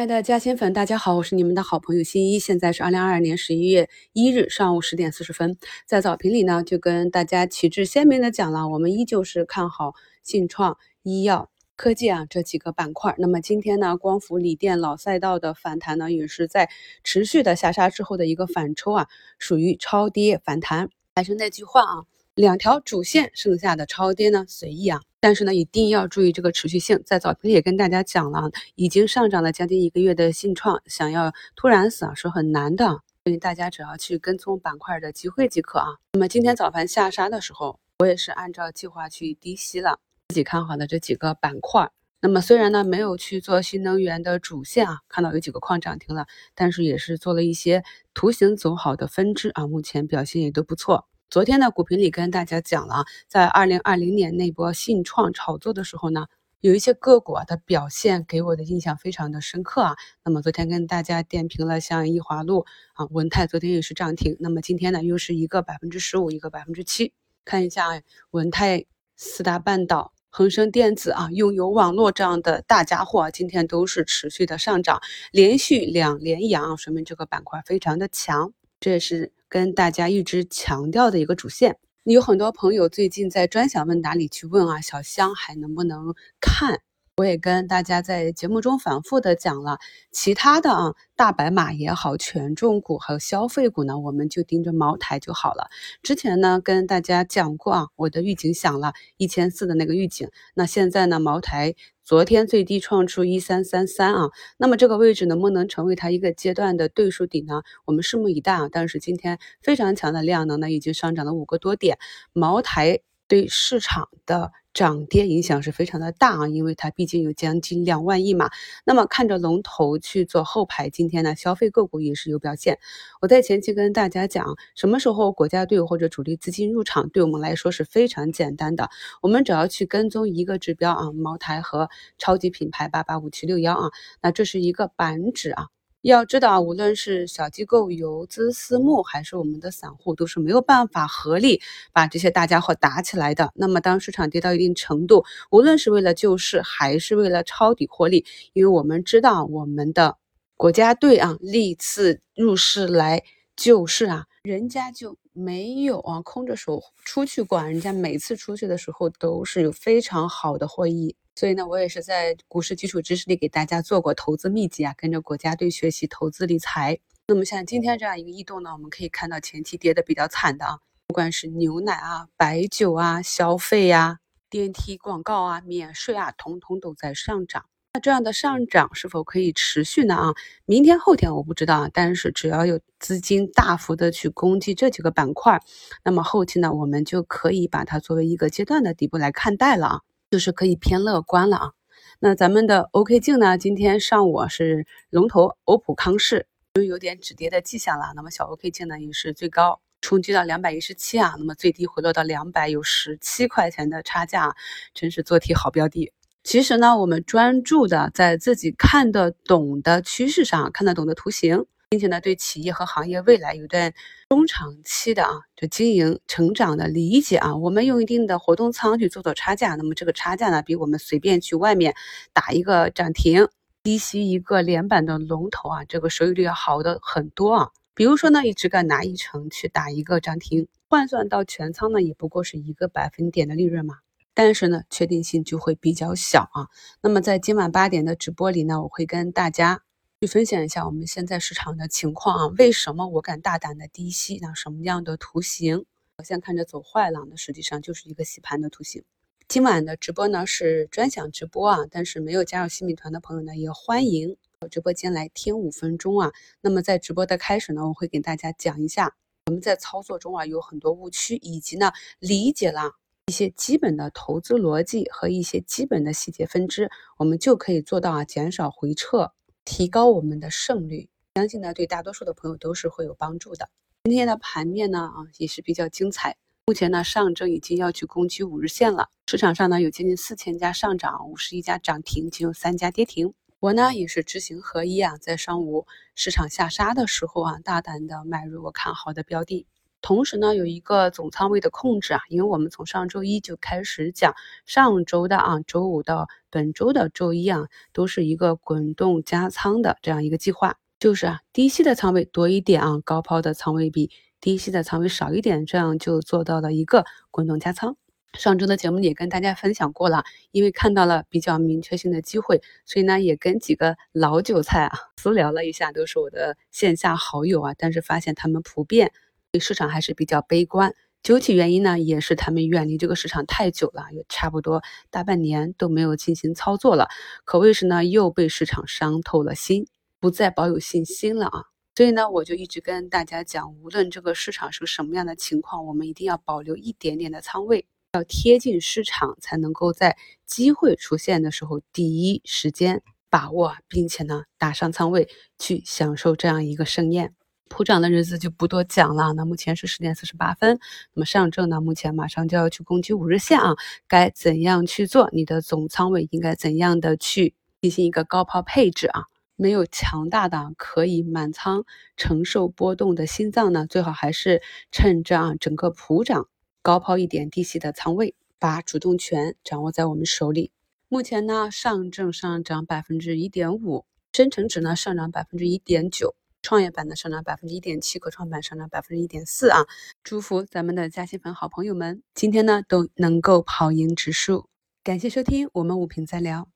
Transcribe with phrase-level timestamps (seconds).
[0.00, 2.38] 亲爱的嘉兴粉，大家好，我是你们的好朋友新一。
[2.38, 9.92] 现在是二零二二年十一月一日上午十点四十分，在早评里呢，就跟大家旗帜鲜明的讲了，我们依旧是看好
[10.22, 13.14] 信创、医药、科技啊这几个板块。
[13.18, 16.70] 那么今天呢，光伏、锂电老赛道的反弹呢，也是在
[17.04, 19.06] 持续的下杀之后的一个反抽啊，
[19.38, 20.88] 属于超跌反弹。
[21.14, 22.04] 还是那句话啊。
[22.34, 27.02] 两条主线，剩下的超跌呢随意啊，但是呢一定要注意这个持续性。
[27.04, 32.86] 在早评也跟大家讲了，已经上涨了将近一个月的信创，想要突然死啊是很难的，
[33.24, 35.88] 所以大家只要去跟踪板块的机会即可啊。
[36.12, 41.90] 那么今天早盘下杀的时候，我也是按照计划去低吸了自己看好的这几个板块。
[42.22, 47.82] 那么虽然呢没有去做新能源的主线啊，看到有几个矿涨停了，但是也是做了一些
[48.14, 51.06] 图形走好的分支啊，目前表现也都不错。
[51.30, 56.26] 昨天呢，股评里跟大家讲了，在二零二零年那波信创炒作的时候呢，
[56.60, 59.94] 有一些个股啊的表现给我的印象非常的深刻啊。
[60.24, 64.36] 那么昨天跟大家点评了像易华路啊、文泰，昨天也是涨停。
[64.40, 67.12] 那么今天呢，又是一个百分之十五，一个百分之七。
[67.44, 75.00] 看一下文泰、四大半岛、恒生电子啊、拥有网络这样的大家伙，今天都是持续的上涨，
[75.30, 78.52] 连续两连阳，说明这个板块非常的强。
[78.80, 79.32] 这也是。
[79.50, 86.80] 跟大家一直强调的一个主线，有很多朋友最近在专享问答里去问啊，小香还能不能看？
[87.20, 89.78] 我也跟大家在节目中反复的讲了，
[90.10, 95.68] 其他的啊大白马也好，权重股还有消费股呢，我们就盯着茅台就好了。
[96.02, 101.74] 之前呢跟大家讲过啊，我的预警响了一千四的那个预警，那现在呢茅台。
[102.02, 107.62] 昨天最低创出一三三三啊，那么这个位置能不能成为它一个阶段的对数底呢？
[107.84, 108.68] 我们拭目以待啊。
[108.72, 111.98] 但是今天非常强的量能呢，已经上涨了五个多点，
[112.32, 112.98] 茅台
[113.30, 114.50] 对市场的。
[114.72, 118.50] 涨跌影响是非常的大啊，因为它毕竟有将近两万亿嘛。
[118.84, 122.78] 那么看着龙头去做后排，今天呢消费个股也是有表现。
[123.20, 128.90] 我在前期跟大家讲，什么时候国家队或者主力资金入场，对我们来说是非常简单的。
[129.22, 133.90] 我们只要去跟踪一个指标啊，茅台和超级品牌八八五七六幺啊，
[134.22, 135.66] 那这是一个板指啊。
[136.02, 141.60] 要知道，无论是小机构、游资、私募，还是我们的散户，都是没有办法合力
[141.92, 143.52] 把这些大家伙打起来的。
[143.54, 148.24] 那么，当市场跌到一定程度，无论是为了救市，还是为了抄底获利，
[148.54, 150.16] 因为我们知道我们的
[150.56, 153.22] 国家队啊，历次入市来
[153.54, 161.14] 救市啊，人家就没有啊空着手出去过，人家每次出去的时候都是有非常好的获益。
[161.34, 166.98] 所以呢，我也是在股市基础知识里给大家做过投资秘籍啊，跟着国家队学习投资理财。
[167.28, 177.66] 那么像今天这样一个异动呢，我们可以看到前期跌的比较惨的啊，不管是牛奶啊、白酒啊、消费呀、电梯广告啊、免税啊，统统都在上涨。
[177.92, 180.14] 那这样的上涨是否可以持续呢？
[180.14, 180.34] 啊，
[180.64, 185.60] 明天后天我不知道啊，但是只要有资金大幅的去攻击这几个板块，
[186.04, 190.00] 那么后期呢，我们就可以把它作为一个阶段的底部来看待了啊。
[190.30, 191.72] 就是可以偏乐观了啊。
[192.20, 193.58] 那咱们的 OK 镜呢？
[193.58, 198.12] 今天上午是龙头欧普康视又有点止跌的迹象了。
[198.14, 204.54] 那么小 OK 镜呢也是最高冲击到两百一十七啊，那么最低回落到两百，有十七块钱的差价，
[204.94, 206.12] 真是做题好标的。
[206.42, 211.66] 其实呢，我们专注的在自己看得懂的趋势上，看得懂的图形。
[211.92, 213.92] 并且呢，对企业和行业未来有段
[214.28, 221.96] 中长期的啊，就经营成长的理解啊，我们用一定的活动仓去做做差价，那么这个差价呢，比我们随便去外面
[222.32, 223.48] 打一个涨停、
[223.82, 227.70] 低吸一个连板的龙头啊，这个收益率要好的很多啊。
[227.92, 233.96] 比如说呢，你只敢拿一成去打一个涨停，换算到全仓呢，也不过是一个百分点的利润嘛，
[234.42, 236.68] 但是呢，确定性就会比较小啊。
[237.02, 239.82] 那么在今晚八点的直播里呢，我会跟大家。
[240.22, 242.54] 去分享一下我们现在市场的情况啊？
[242.56, 244.38] 为什么我敢大胆的低吸？
[244.40, 245.84] 那什么样的图形？
[246.16, 249.04] 我现在看着走坏了，那实际上就是一个洗盘的图形。
[249.46, 256.32] 今晚的直播呢是专享直播啊，但是没有加入新米团的朋友呢，也欢迎到直播间来听五分钟啊。
[256.62, 259.14] 那么在直播的开始呢，我会给大家讲一下
[259.48, 262.92] 我们在操作中啊有很多误区，以及呢理解了
[263.30, 269.30] 一些基本的投资逻辑和一些基本的细节分支，我们就可以做到啊减少回撤。
[269.64, 273.70] 提高我们的胜率，相信呢对大多数的朋友都是会有帮助的。
[274.02, 276.38] 今天的盘面呢啊也是比较精彩。
[276.66, 283.32] 目前呢上证已经要去攻击五日线了，市场上呢有接近四千家上涨，五十一家涨停，仅有三家跌停。
[283.60, 285.86] 我呢也是知行合一啊，在上午
[286.16, 289.68] 市场下杀的时候啊，大胆的买入我看好的标的。
[290.02, 294.34] 同时呢，有一个总仓位的控制啊，因为我们从上周一就开始讲，
[294.66, 304.10] 上周的啊周五到本周的周一啊，都是一个滚动加仓的这样一个计划，就是啊低吸的仓位多一点啊，高抛的仓位比
[304.40, 307.96] 低吸的仓位少一点，这样就做到了一个滚动加仓。
[308.34, 319.12] 上周的节目也跟大家分享过了，因为看到了比较明确性的机会，所以呢也跟几个老韭菜啊 私聊了一下，都是我的线下好友啊，但是发现他们普遍
[319.52, 320.94] 对市场还是比较悲观。
[321.22, 327.08] 究其原因呢，也是他们远离这个市场太久了，也差不多大半年都没有进行操作了，
[327.44, 329.86] 可谓是呢又被市场伤透了心，
[330.18, 331.64] 不再保有信心了啊。
[331.94, 337.86] 所以呢，我就一直跟大家讲，无论这个市场是个什么样的情况，我们一定要保留一点点的仓位。
[338.14, 340.16] 要贴近市场，才能够在
[340.46, 347.34] 机会出现的时候第一时间把握，并且呢打上仓位去享受这样一个盛宴。
[347.70, 349.32] 普涨的日子就不多讲了。
[349.32, 350.78] 那目前是十点四十八分，
[351.14, 353.76] 那么上证呢目前马上就要去攻击五日线啊，
[354.06, 355.30] 该怎样去做？
[355.32, 359.22] 你的总仓位应该怎样的去进行一个高抛配置啊？
[359.56, 361.84] 没有强大的可以满仓
[362.16, 366.48] 承受波动的心脏呢，最好还是趁着啊整个普涨。
[366.82, 370.72] 高抛一点，低吸的仓位，把主动权掌握在我们手里。
[371.08, 379.86] 目前呢，上证上涨百分之一点五，深成指呢上涨百分之一点九，创业板的上涨百分之一点七，科创板上涨百分之一点四啊！
[380.24, 384.68] 祝福咱们的嘉兴粉好朋友们，今天呢都能够跑赢指数。
[385.04, 386.70] 感谢收听，我们五平再聊。